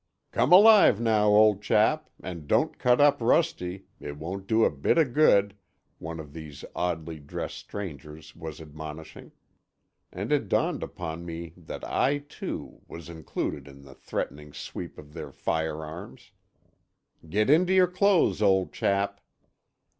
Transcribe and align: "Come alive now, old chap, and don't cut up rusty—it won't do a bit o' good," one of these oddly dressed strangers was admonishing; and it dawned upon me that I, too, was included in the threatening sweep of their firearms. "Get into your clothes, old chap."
"Come 0.31 0.51
alive 0.51 0.99
now, 0.99 1.27
old 1.27 1.61
chap, 1.61 2.09
and 2.23 2.47
don't 2.47 2.79
cut 2.79 2.99
up 2.99 3.21
rusty—it 3.21 4.17
won't 4.17 4.47
do 4.47 4.65
a 4.65 4.71
bit 4.71 4.97
o' 4.97 5.05
good," 5.05 5.55
one 5.99 6.19
of 6.19 6.33
these 6.33 6.65
oddly 6.75 7.19
dressed 7.19 7.57
strangers 7.59 8.35
was 8.35 8.59
admonishing; 8.59 9.31
and 10.11 10.31
it 10.31 10.49
dawned 10.49 10.81
upon 10.81 11.23
me 11.23 11.53
that 11.55 11.83
I, 11.83 12.17
too, 12.17 12.81
was 12.87 13.09
included 13.09 13.67
in 13.67 13.83
the 13.83 13.93
threatening 13.93 14.53
sweep 14.53 14.97
of 14.97 15.13
their 15.13 15.31
firearms. 15.31 16.31
"Get 17.29 17.47
into 17.51 17.71
your 17.71 17.85
clothes, 17.87 18.41
old 18.41 18.73
chap." 18.73 19.21